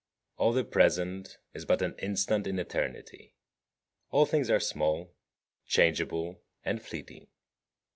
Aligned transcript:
All 0.37 0.51
the 0.51 0.63
present 0.63 1.37
is 1.53 1.63
but 1.63 1.83
an 1.83 1.93
instant 1.99 2.47
in 2.47 2.57
eternity. 2.57 3.35
All 4.09 4.25
things 4.25 4.49
are 4.49 4.59
small, 4.59 5.13
changeable, 5.67 6.41
and 6.65 6.81
fleeting. 6.81 7.27